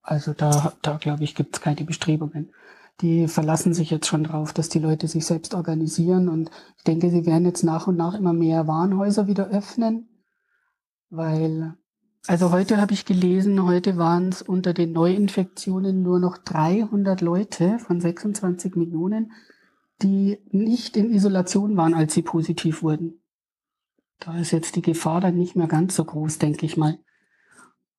[0.01, 2.51] Also da, da glaube ich, gibt es keine Bestrebungen.
[3.01, 6.27] Die verlassen sich jetzt schon drauf, dass die Leute sich selbst organisieren.
[6.27, 10.08] Und ich denke, sie werden jetzt nach und nach immer mehr Warenhäuser wieder öffnen
[11.09, 11.75] weil,
[12.27, 17.79] also heute habe ich gelesen, heute waren es unter den Neuinfektionen nur noch 300 Leute
[17.79, 19.31] von 26 Millionen,
[20.01, 23.21] die nicht in Isolation waren, als sie positiv wurden.
[24.19, 26.99] Da ist jetzt die Gefahr dann nicht mehr ganz so groß, denke ich mal.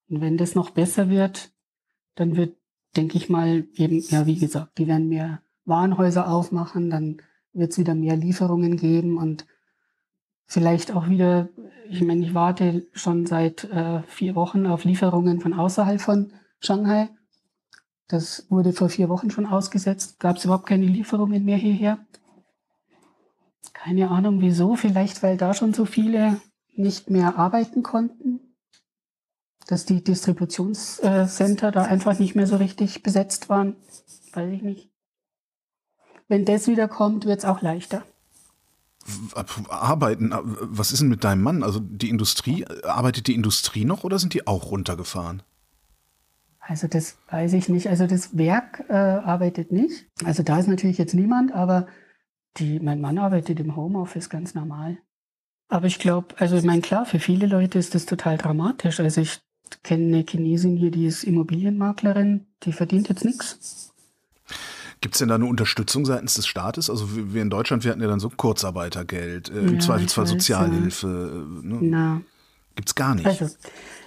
[0.09, 1.53] Und wenn das noch besser wird,
[2.15, 2.57] dann wird,
[2.97, 7.79] denke ich mal, eben, ja, wie gesagt, die werden mehr Warenhäuser aufmachen, dann wird es
[7.79, 9.47] wieder mehr Lieferungen geben und
[10.51, 11.49] vielleicht auch wieder,
[11.89, 17.09] ich meine, ich warte schon seit äh, vier Wochen auf Lieferungen von außerhalb von Shanghai.
[18.09, 20.19] Das wurde vor vier Wochen schon ausgesetzt.
[20.19, 22.05] Gab es überhaupt keine Lieferungen mehr hierher.
[23.73, 24.75] Keine Ahnung wieso.
[24.75, 26.41] Vielleicht weil da schon so viele
[26.75, 28.41] nicht mehr arbeiten konnten.
[29.69, 33.77] Dass die Distributionscenter da einfach nicht mehr so richtig besetzt waren.
[34.33, 34.91] Weiß ich nicht.
[36.27, 38.03] Wenn das wieder kommt, wird es auch leichter
[39.69, 41.63] arbeiten, was ist denn mit deinem Mann?
[41.63, 45.43] Also die Industrie, arbeitet die Industrie noch oder sind die auch runtergefahren?
[46.61, 47.89] Also das weiß ich nicht.
[47.89, 50.07] Also das Werk äh, arbeitet nicht.
[50.25, 51.87] Also da ist natürlich jetzt niemand, aber
[52.59, 54.99] die, mein Mann arbeitet im Homeoffice ganz normal.
[55.69, 59.01] Aber ich glaube, also ich meine, klar, für viele Leute ist das total dramatisch.
[59.01, 59.41] Also ich
[59.83, 63.93] kenne eine Chinesin hier, die ist Immobilienmaklerin, die verdient jetzt nichts.
[65.01, 66.91] Gibt es denn da eine Unterstützung seitens des Staates?
[66.91, 71.07] Also wir in Deutschland, wir hatten ja dann so Kurzarbeitergeld, äh, im ja, Zweifelsfall Sozialhilfe.
[71.63, 71.77] Ja.
[71.79, 72.23] Äh, ne?
[72.75, 73.27] Gibt es gar nicht.
[73.27, 73.47] Also,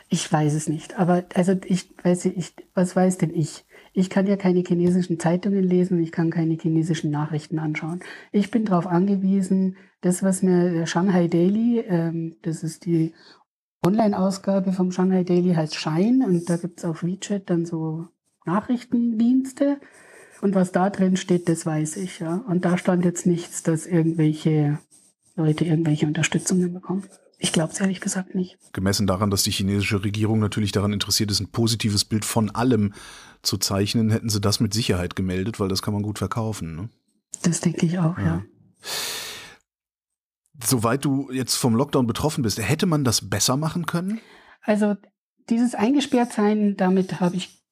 [0.10, 1.00] ich weiß es nicht.
[1.00, 3.66] Aber also ich weiß ich, was weiß denn ich?
[3.94, 8.02] Ich kann ja keine chinesischen Zeitungen lesen, ich kann keine chinesischen Nachrichten anschauen.
[8.32, 13.14] Ich bin darauf angewiesen, das, was mir der Shanghai Daily, ähm, das ist die
[13.86, 18.08] Online-Ausgabe vom Shanghai Daily, heißt Shine und da gibt es auf WeChat dann so
[18.46, 19.80] Nachrichtendienste.
[20.44, 22.44] Und was da drin steht, das weiß ich, ja.
[22.50, 24.78] Und da stand jetzt nichts, dass irgendwelche
[25.38, 27.06] Leute irgendwelche Unterstützungen bekommen.
[27.38, 28.58] Ich glaube es ehrlich gesagt nicht.
[28.74, 32.94] Gemessen daran, dass die chinesische Regierung natürlich daran interessiert ist, ein positives Bild von allem
[33.42, 36.76] zu zeichnen, hätten sie das mit Sicherheit gemeldet, weil das kann man gut verkaufen.
[36.76, 36.90] Ne?
[37.44, 38.26] Das denke ich auch, ja.
[38.26, 38.46] ja.
[40.62, 44.20] soweit du jetzt vom Lockdown betroffen bist, hätte man das besser machen können?
[44.62, 44.98] Also
[45.50, 47.63] dieses Eingesperrtsein, damit habe ich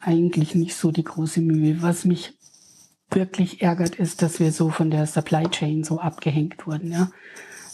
[0.00, 1.82] eigentlich nicht so die große Mühe.
[1.82, 2.34] Was mich
[3.10, 6.92] wirklich ärgert, ist, dass wir so von der Supply Chain so abgehängt wurden.
[6.92, 7.10] Ja?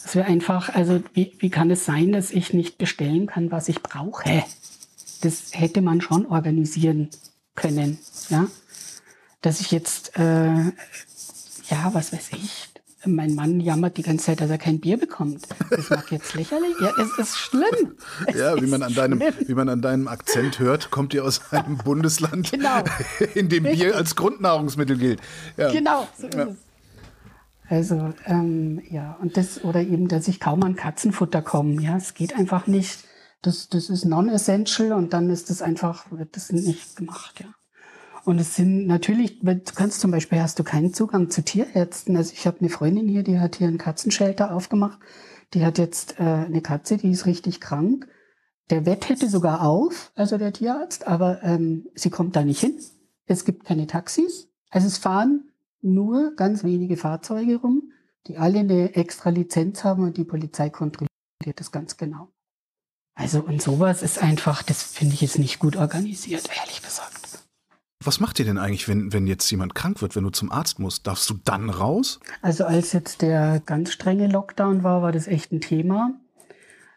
[0.03, 3.69] Dass wir einfach, also wie, wie kann es sein, dass ich nicht bestellen kann, was
[3.69, 4.43] ich brauche?
[5.21, 7.09] Das hätte man schon organisieren
[7.55, 7.97] können.
[8.29, 8.47] Ja?
[9.41, 10.71] Dass ich jetzt, äh,
[11.69, 12.68] ja, was weiß ich,
[13.05, 15.43] mein Mann jammert die ganze Zeit, dass er kein Bier bekommt.
[15.69, 16.75] Das mag jetzt lächerlich.
[16.81, 17.95] Ja, es ist schlimm.
[18.27, 21.41] Es ja, wie man, an deinem, wie man an deinem Akzent hört, kommt ihr aus
[21.51, 22.83] einem Bundesland, genau.
[23.35, 23.63] in dem.
[23.63, 25.21] Bier als Grundnahrungsmittel gilt.
[25.55, 25.71] Ja.
[25.71, 26.47] Genau, so ist ja.
[26.47, 26.57] es.
[27.69, 31.81] Also, ähm, ja, und das, oder eben, dass ich kaum an Katzenfutter komme.
[31.81, 33.03] Ja, es geht einfach nicht.
[33.41, 37.45] Das, das ist non-essential und dann ist das einfach, wird das nicht gemacht, ja.
[38.29, 42.15] Und es sind natürlich, du kannst zum Beispiel, hast du keinen Zugang zu Tierärzten.
[42.15, 44.99] Also ich habe eine Freundin hier, die hat hier einen Katzenshelter aufgemacht.
[45.55, 48.07] Die hat jetzt äh, eine Katze, die ist richtig krank.
[48.69, 52.79] Der Wett hätte sogar auf, also der Tierarzt, aber ähm, sie kommt da nicht hin.
[53.25, 54.47] Es gibt keine Taxis.
[54.69, 55.49] Also es fahren
[55.81, 57.91] nur ganz wenige Fahrzeuge rum,
[58.27, 61.09] die alle eine extra Lizenz haben und die Polizei kontrolliert
[61.55, 62.31] das ganz genau.
[63.15, 67.08] Also und sowas ist einfach, das finde ich jetzt nicht gut organisiert, ehrlich gesagt.
[68.03, 70.79] Was macht ihr denn eigentlich, wenn, wenn jetzt jemand krank wird, wenn du zum Arzt
[70.79, 71.05] musst?
[71.05, 72.21] Darfst du dann raus?
[72.41, 76.13] Also als jetzt der ganz strenge Lockdown war, war das echt ein Thema.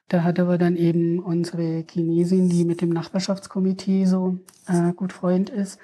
[0.06, 4.38] Da hat aber dann eben unsere Chinesin, die mit dem Nachbarschaftskomitee so
[4.68, 5.80] äh, gut Freund ist,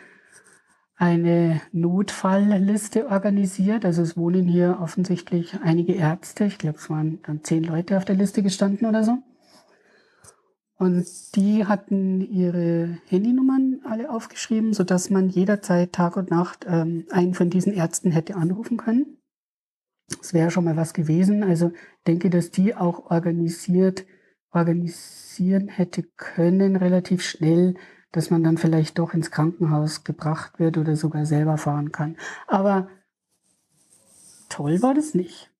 [0.94, 3.84] eine Notfallliste organisiert.
[3.84, 6.44] Also es wohnen hier offensichtlich einige Ärzte.
[6.44, 9.18] Ich glaube, es waren dann zehn Leute auf der Liste gestanden oder so.
[10.78, 17.04] Und die hatten ihre Handynummern alle aufgeschrieben, so dass man jederzeit Tag und Nacht ähm,
[17.10, 19.18] einen von diesen Ärzten hätte anrufen können.
[20.20, 21.42] Das wäre schon mal was gewesen.
[21.42, 21.72] Also
[22.06, 24.06] denke, dass die auch organisiert,
[24.52, 27.74] organisieren hätte können, relativ schnell,
[28.12, 32.16] dass man dann vielleicht doch ins Krankenhaus gebracht wird oder sogar selber fahren kann.
[32.46, 32.88] Aber
[34.48, 35.50] toll war das nicht.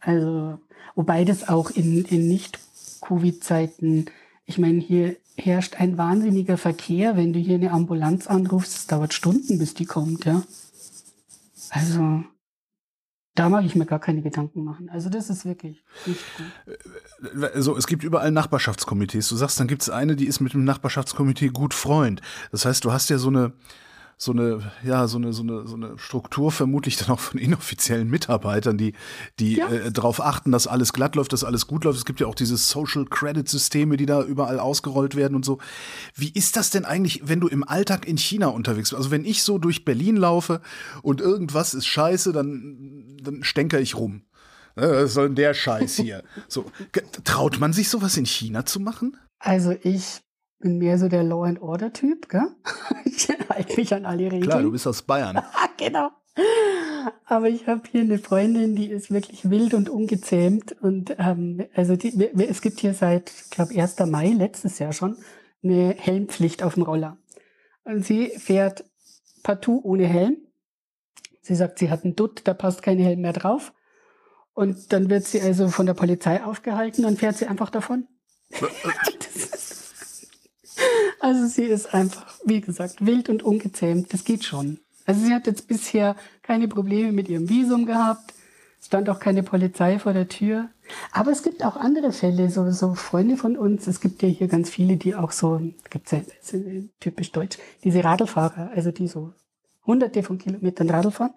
[0.00, 0.58] Also,
[0.96, 4.06] wobei das auch in, in Nicht-Covid-Zeiten
[4.48, 7.16] ich meine, hier herrscht ein wahnsinniger Verkehr.
[7.18, 10.42] Wenn du hier eine Ambulanz anrufst, es dauert Stunden, bis die kommt, ja.
[11.68, 12.24] Also,
[13.34, 14.88] da mag ich mir gar keine Gedanken machen.
[14.88, 17.44] Also das ist wirklich nicht gut.
[17.54, 19.28] Also es gibt überall Nachbarschaftskomitees.
[19.28, 22.22] Du sagst, dann gibt es eine, die ist mit dem Nachbarschaftskomitee gut Freund.
[22.50, 23.52] Das heißt, du hast ja so eine,
[24.20, 28.10] so eine, ja, so eine, so eine, so eine Struktur vermutlich dann auch von inoffiziellen
[28.10, 28.94] Mitarbeitern, die,
[29.38, 29.68] die ja.
[29.68, 31.98] äh, darauf achten, dass alles glatt läuft, dass alles gut läuft.
[31.98, 35.58] Es gibt ja auch diese Social Credit Systeme, die da überall ausgerollt werden und so.
[36.16, 38.98] Wie ist das denn eigentlich, wenn du im Alltag in China unterwegs bist?
[38.98, 40.62] Also wenn ich so durch Berlin laufe
[41.02, 44.22] und irgendwas ist scheiße, dann, dann stänker ich rum.
[44.74, 46.24] Was soll denn der Scheiß hier?
[46.48, 46.70] so,
[47.22, 49.16] traut man sich sowas in China zu machen?
[49.38, 50.22] Also ich
[50.58, 52.48] bin mehr so der Law and Order Typ, gell?
[53.04, 54.42] Ich halte mich an alle Regeln.
[54.42, 55.42] Klar, du bist aus Bayern.
[55.76, 56.10] genau.
[57.24, 60.76] Aber ich habe hier eine Freundin, die ist wirklich wild und ungezähmt.
[60.80, 63.98] Und ähm, also die, es gibt hier seit, ich glaube, 1.
[64.06, 65.16] Mai letztes Jahr schon
[65.62, 67.16] eine Helmpflicht auf dem Roller.
[67.84, 68.84] Und sie fährt
[69.42, 70.36] partout ohne Helm.
[71.40, 73.72] Sie sagt, sie hat einen Dutt, da passt kein Helm mehr drauf.
[74.52, 78.06] Und dann wird sie also von der Polizei aufgehalten und fährt sie einfach davon.
[81.20, 84.12] Also sie ist einfach, wie gesagt, wild und ungezähmt.
[84.12, 84.78] Das geht schon.
[85.06, 88.34] Also sie hat jetzt bisher keine Probleme mit ihrem Visum gehabt.
[88.80, 90.68] Es stand auch keine Polizei vor der Tür.
[91.12, 93.86] Aber es gibt auch andere Fälle, so, so Freunde von uns.
[93.86, 95.60] Es gibt ja hier ganz viele, die auch so,
[95.90, 96.20] gibt's ja
[97.00, 99.32] typisch deutsch, diese Radlfahrer, also die so
[99.86, 101.34] hunderte von Kilometern Radl fahren.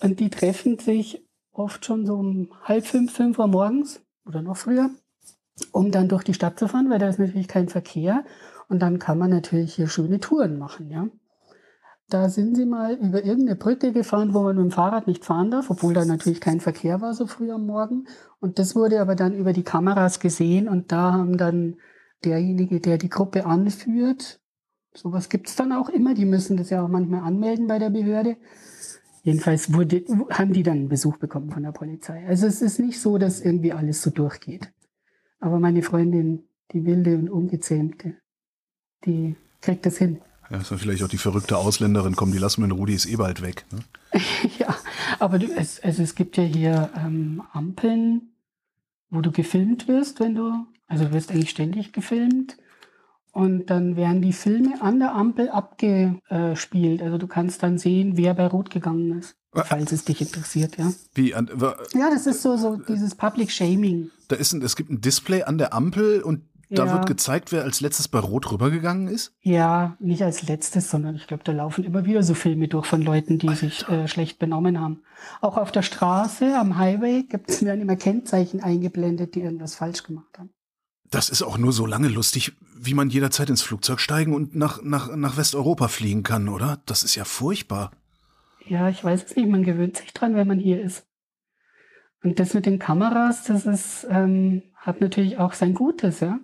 [0.00, 4.56] Und die treffen sich oft schon so um halb fünf, fünf Uhr morgens oder noch
[4.56, 4.90] früher
[5.72, 8.24] um dann durch die Stadt zu fahren, weil da ist natürlich kein Verkehr.
[8.68, 11.08] Und dann kann man natürlich hier schöne Touren machen, ja.
[12.08, 15.50] Da sind sie mal über irgendeine Brücke gefahren, wo man mit dem Fahrrad nicht fahren
[15.50, 18.06] darf, obwohl da natürlich kein Verkehr war so früh am Morgen.
[18.38, 21.76] Und das wurde aber dann über die Kameras gesehen und da haben dann
[22.22, 24.40] derjenige, der die Gruppe anführt,
[24.94, 28.36] sowas gibt's dann auch immer, die müssen das ja auch manchmal anmelden bei der Behörde.
[29.22, 32.26] Jedenfalls wurde, haben die dann Besuch bekommen von der Polizei.
[32.26, 34.72] Also es ist nicht so, dass irgendwie alles so durchgeht.
[35.42, 38.14] Aber meine Freundin, die wilde und ungezähmte,
[39.04, 40.20] die kriegt das hin.
[40.48, 43.06] Ja, ist dann vielleicht auch die verrückte Ausländerin, komm, die lassen wir in Rudi, ist
[43.06, 43.66] eh bald weg.
[43.72, 43.80] Ne?
[44.60, 44.76] ja,
[45.18, 48.30] aber du, es, also es gibt ja hier ähm, Ampeln,
[49.10, 52.56] wo du gefilmt wirst, wenn du, also du wirst eigentlich ständig gefilmt.
[53.32, 57.02] Und dann werden die Filme an der Ampel abgespielt.
[57.02, 59.36] Also du kannst dann sehen, wer bei Rot gegangen ist.
[59.54, 60.92] Falls es dich interessiert, ja.
[61.14, 61.50] Wie an,
[61.94, 64.10] ja, das ist so, so dieses Public Shaming.
[64.28, 66.92] Da ist ein, es gibt ein Display an der Ampel und da Ja.
[66.94, 69.34] wird gezeigt, wer als letztes bei Rot rübergegangen ist.
[69.42, 73.02] Ja, nicht als letztes, sondern ich glaube, da laufen immer wieder so Filme durch von
[73.02, 75.02] Leuten, die sich äh, schlecht benommen haben.
[75.42, 80.02] Auch auf der Straße, am Highway, gibt es mir immer Kennzeichen eingeblendet, die irgendwas falsch
[80.02, 80.48] gemacht haben.
[81.12, 84.82] Das ist auch nur so lange lustig, wie man jederzeit ins Flugzeug steigen und nach,
[84.82, 86.80] nach, nach Westeuropa fliegen kann, oder?
[86.86, 87.92] Das ist ja furchtbar.
[88.66, 91.06] Ja, ich weiß es nicht, man gewöhnt sich dran, wenn man hier ist.
[92.22, 96.38] Und das mit den Kameras, das ist, ähm, hat natürlich auch sein Gutes, ja.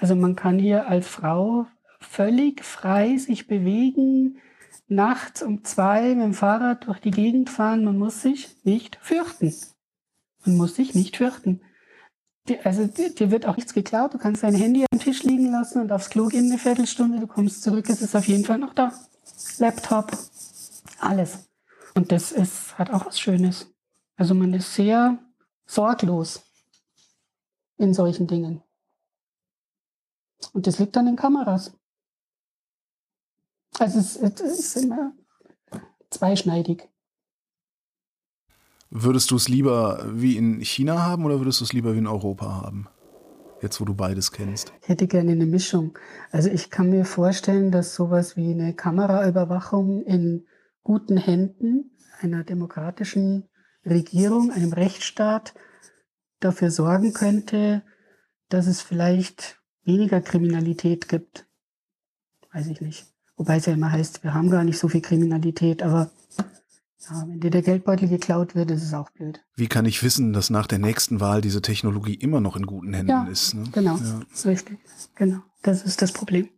[0.00, 1.66] Also man kann hier als Frau
[1.98, 4.38] völlig frei sich bewegen,
[4.86, 7.84] nachts um zwei mit dem Fahrrad durch die Gegend fahren.
[7.84, 9.54] Man muss sich nicht fürchten.
[10.44, 11.62] Man muss sich nicht fürchten.
[12.64, 14.14] Also dir, dir wird auch nichts geklaut.
[14.14, 17.20] Du kannst dein Handy am Tisch liegen lassen und aufs Klo gehen eine Viertelstunde.
[17.20, 18.92] Du kommst zurück, es ist auf jeden Fall noch da.
[19.58, 20.10] Laptop,
[20.98, 21.48] alles.
[21.94, 23.72] Und das ist, hat auch was Schönes.
[24.16, 25.18] Also man ist sehr
[25.66, 26.42] sorglos
[27.78, 28.62] in solchen Dingen.
[30.52, 31.72] Und das liegt an den Kameras.
[33.78, 35.12] Also es, es ist immer
[36.10, 36.88] zweischneidig.
[38.90, 42.08] Würdest du es lieber wie in China haben oder würdest du es lieber wie in
[42.08, 42.88] Europa haben?
[43.62, 44.72] Jetzt, wo du beides kennst.
[44.82, 45.96] Ich hätte gerne eine Mischung.
[46.32, 50.46] Also ich kann mir vorstellen, dass sowas wie eine Kameraüberwachung in
[50.82, 53.48] guten Händen einer demokratischen
[53.86, 55.54] Regierung, einem Rechtsstaat
[56.40, 57.82] dafür sorgen könnte,
[58.48, 61.46] dass es vielleicht weniger Kriminalität gibt.
[62.52, 63.06] Weiß ich nicht.
[63.36, 66.10] Wobei es ja immer heißt, wir haben gar nicht so viel Kriminalität, aber
[67.08, 69.40] ja, wenn dir der Geldbeutel geklaut wird, ist es auch blöd.
[69.56, 72.92] Wie kann ich wissen, dass nach der nächsten Wahl diese Technologie immer noch in guten
[72.92, 73.54] Händen Ja, ist?
[73.54, 73.64] Ne?
[73.72, 74.20] Genau, Ja.
[74.44, 74.78] richtig.
[75.14, 76.48] Genau, das ist das Problem.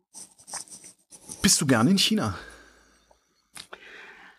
[1.42, 2.34] Bist du gerne in China?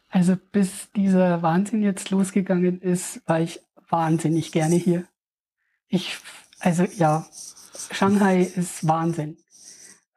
[0.10, 5.06] Also bis dieser Wahnsinn jetzt losgegangen ist, war ich wahnsinnig gerne hier.
[5.88, 6.18] Ich,
[6.60, 7.26] also ja,
[7.92, 9.38] Shanghai ist Wahnsinn.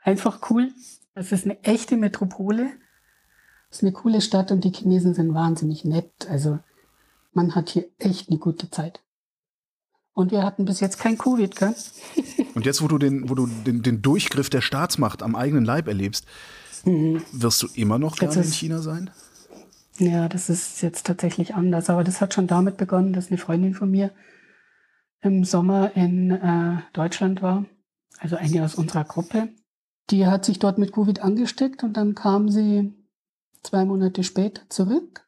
[0.03, 0.73] Einfach cool.
[1.15, 2.71] Es ist eine echte Metropole.
[3.71, 6.29] Ist eine coole Stadt und die Chinesen sind wahnsinnig nett.
[6.31, 6.59] Also
[7.33, 9.03] man hat hier echt eine gute Zeit.
[10.13, 11.75] Und wir hatten bis jetzt kein Covid, gell?
[12.55, 15.89] Und jetzt, wo du den, wo du den, den Durchgriff der Staatsmacht am eigenen Leib
[15.89, 16.25] erlebst,
[16.87, 17.23] Mhm.
[17.33, 19.11] wirst du immer noch gerne in China sein?
[19.99, 21.91] Ja, das ist jetzt tatsächlich anders.
[21.91, 24.13] Aber das hat schon damit begonnen, dass eine Freundin von mir
[25.21, 27.65] im Sommer in äh, Deutschland war.
[28.19, 29.49] Also eine aus unserer Gruppe.
[30.11, 32.95] Die hat sich dort mit Covid angesteckt und dann kam sie
[33.67, 35.27] zwei Monate später zurück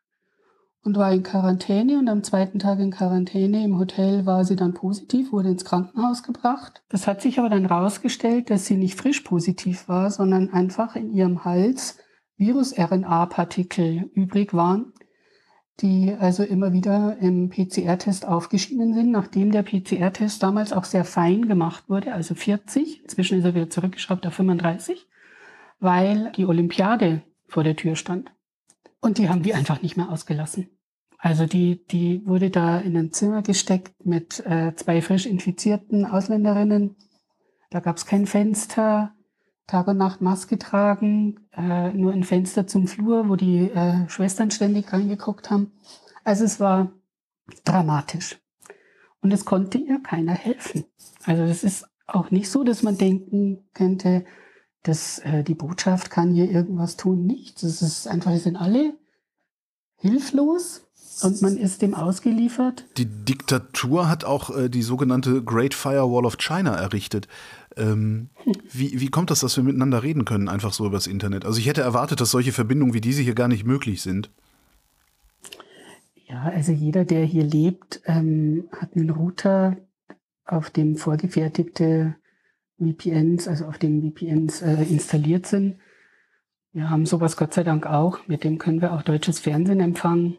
[0.82, 4.74] und war in Quarantäne und am zweiten Tag in Quarantäne im Hotel war sie dann
[4.74, 6.82] positiv, wurde ins Krankenhaus gebracht.
[6.88, 11.12] Das hat sich aber dann rausgestellt, dass sie nicht frisch positiv war, sondern einfach in
[11.12, 11.98] ihrem Hals
[12.38, 14.92] Virus-RNA-Partikel übrig waren,
[15.80, 21.48] die also immer wieder im PCR-Test aufgeschieden sind, nachdem der PCR-Test damals auch sehr fein
[21.48, 25.06] gemacht wurde, also 40, inzwischen ist er wieder zurückgeschraubt auf 35,
[25.80, 28.30] weil die Olympiade vor der Tür stand.
[29.00, 30.68] Und die haben die einfach nicht mehr ausgelassen.
[31.18, 36.96] Also die, die wurde da in ein Zimmer gesteckt mit äh, zwei frisch infizierten Ausländerinnen.
[37.70, 39.14] Da gab es kein Fenster,
[39.66, 44.50] Tag und Nacht Maske tragen, äh, nur ein Fenster zum Flur, wo die äh, Schwestern
[44.50, 45.72] ständig reingeguckt haben.
[46.24, 46.92] Also es war
[47.64, 48.38] dramatisch.
[49.20, 50.84] Und es konnte ihr keiner helfen.
[51.24, 54.24] Also es ist auch nicht so, dass man denken könnte,
[54.82, 57.26] dass äh, die Botschaft kann hier irgendwas tun.
[57.26, 57.62] Nichts.
[57.62, 58.94] Es ist einfach, wir sind alle
[59.96, 60.82] hilflos
[61.22, 62.84] und man ist dem ausgeliefert.
[62.96, 67.28] Die Diktatur hat auch äh, die sogenannte Great Firewall of China errichtet.
[67.76, 68.30] Ähm,
[68.72, 71.44] wie, wie kommt das, dass wir miteinander reden können, einfach so übers Internet?
[71.44, 74.30] Also ich hätte erwartet, dass solche Verbindungen wie diese hier gar nicht möglich sind.
[76.28, 79.76] Ja, also jeder, der hier lebt, ähm, hat einen Router,
[80.48, 82.16] auf dem vorgefertigte
[82.78, 85.78] VPNs, also auf dem VPNs äh, installiert sind.
[86.72, 88.26] Wir haben sowas Gott sei Dank auch.
[88.28, 90.38] Mit dem können wir auch deutsches Fernsehen empfangen.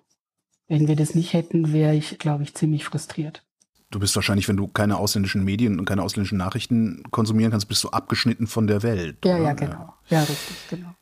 [0.68, 3.44] Wenn wir das nicht hätten, wäre ich, glaube ich, ziemlich frustriert.
[3.92, 7.84] Du bist wahrscheinlich, wenn du keine ausländischen Medien und keine ausländischen Nachrichten konsumieren kannst, bist
[7.84, 9.18] du abgeschnitten von der Welt.
[9.26, 9.44] Ja, oder?
[9.44, 9.94] ja, genau.
[10.10, 10.96] Ja, richtig, genau.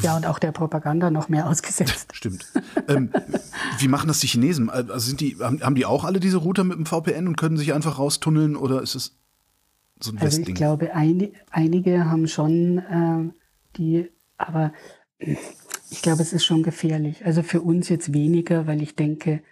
[0.00, 2.14] Ja, und auch der Propaganda noch mehr ausgesetzt.
[2.14, 2.46] Stimmt.
[2.86, 3.10] ähm,
[3.78, 4.70] wie machen das die Chinesen?
[4.70, 7.56] Also sind die, haben, haben die auch alle diese Router mit dem VPN und können
[7.56, 9.18] sich einfach raustunneln oder ist es
[10.00, 13.32] so ein Also ich glaube, ein, einige haben schon ähm,
[13.76, 14.72] die, aber
[15.18, 17.24] ich glaube, es ist schon gefährlich.
[17.24, 19.42] Also für uns jetzt weniger, weil ich denke,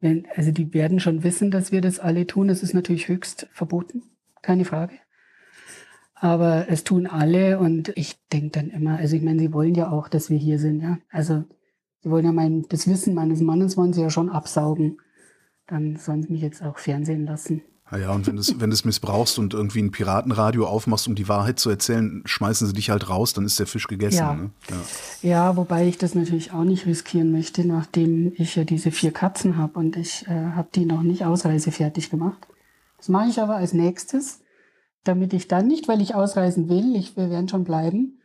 [0.00, 2.48] wenn, also die werden schon wissen, dass wir das alle tun.
[2.48, 4.02] Das ist natürlich höchst verboten,
[4.42, 4.94] keine Frage.
[6.14, 9.90] Aber es tun alle und ich denke dann immer, also ich meine, sie wollen ja
[9.90, 10.98] auch, dass wir hier sind, ja.
[11.10, 11.44] Also
[12.02, 14.98] sie wollen ja mein, das Wissen meines Mannes wollen sie ja schon absaugen.
[15.66, 17.62] Dann sollen sie mich jetzt auch fernsehen lassen.
[17.90, 21.28] Ja, und wenn du es wenn du's missbrauchst und irgendwie ein Piratenradio aufmachst, um die
[21.28, 24.16] Wahrheit zu erzählen, schmeißen sie dich halt raus, dann ist der Fisch gegessen.
[24.16, 24.34] Ja.
[24.34, 24.50] Ne?
[24.70, 24.76] ja.
[25.28, 29.58] ja wobei ich das natürlich auch nicht riskieren möchte, nachdem ich ja diese vier Katzen
[29.58, 32.48] habe und ich äh, habe die noch nicht ausreisefertig gemacht.
[32.96, 34.40] Das mache ich aber als nächstes,
[35.04, 38.18] damit ich dann nicht, weil ich ausreisen will, ich, wir werden schon bleiben,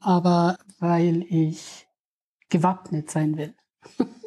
[0.00, 1.88] aber weil ich
[2.50, 3.54] gewappnet sein will.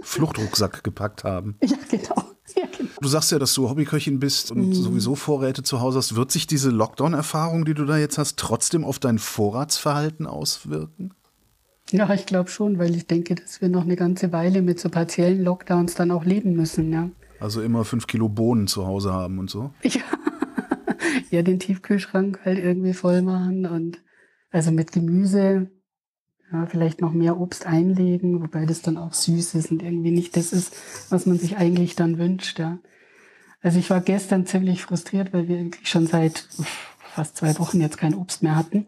[0.02, 1.58] Fluchtrucksack gepackt haben.
[1.64, 2.31] Ja, genau.
[2.62, 2.90] Ja, genau.
[3.02, 4.74] Du sagst ja, dass du Hobbyköchin bist und Mhm.
[4.74, 6.16] sowieso Vorräte zu Hause hast.
[6.16, 11.12] Wird sich diese Lockdown-Erfahrung, die du da jetzt hast, trotzdem auf dein Vorratsverhalten auswirken?
[11.92, 14.90] Ja, ich glaube schon, weil ich denke, dass wir noch eine ganze Weile mit so
[14.90, 17.10] partiellen Lockdowns dann auch leben müssen, ja.
[17.40, 19.74] Also immer fünf Kilo Bohnen zu Hause haben und so?
[19.84, 20.02] Ja,
[21.32, 23.98] ja den Tiefkühlschrank halt irgendwie voll machen und
[24.52, 25.70] also mit Gemüse,
[26.52, 30.36] ja, vielleicht noch mehr Obst einlegen, wobei das dann auch süß ist und irgendwie nicht
[30.36, 30.76] das ist,
[31.10, 32.80] was man sich eigentlich dann wünscht, ja.
[33.62, 36.48] Also ich war gestern ziemlich frustriert, weil wir irgendwie schon seit
[37.14, 38.88] fast zwei Wochen jetzt kein Obst mehr hatten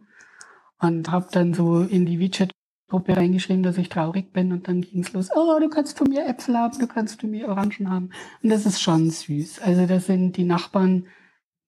[0.80, 5.14] und habe dann so in die WeChat-Gruppe reingeschrieben, dass ich traurig bin und dann ging's
[5.14, 5.30] los.
[5.34, 8.10] Oh, du kannst von mir Äpfel haben, du kannst von mir Orangen haben.
[8.42, 9.60] Und das ist schon süß.
[9.62, 11.06] Also das sind die Nachbarn,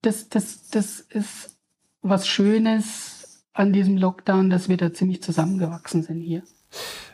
[0.01, 1.57] das, das, das ist
[2.01, 3.14] was Schönes
[3.55, 6.43] an diesem Lockdown, dass wir da ziemlich zusammengewachsen sind hier.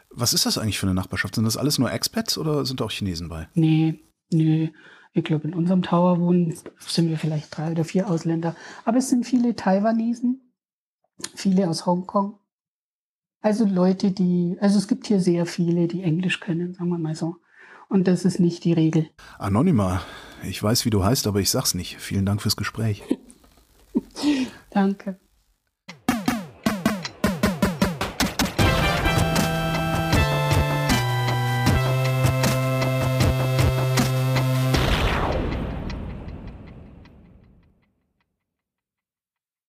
[0.09, 1.35] Was ist das eigentlich für eine Nachbarschaft?
[1.35, 3.47] Sind das alles nur Expats oder sind da auch Chinesen bei?
[3.53, 3.99] Nee,
[4.31, 4.73] nee.
[5.13, 8.55] Ich glaube, in unserem Tower wohnen sind wir vielleicht drei oder vier Ausländer.
[8.85, 10.51] Aber es sind viele Taiwanesen,
[11.35, 12.39] viele aus Hongkong.
[13.41, 17.15] Also Leute, die, also es gibt hier sehr viele, die Englisch können, sagen wir mal
[17.15, 17.37] so.
[17.87, 19.09] Und das ist nicht die Regel.
[19.37, 20.01] Anonyma,
[20.43, 21.97] ich weiß, wie du heißt, aber ich sag's nicht.
[21.99, 23.03] Vielen Dank fürs Gespräch.
[24.69, 25.19] Danke.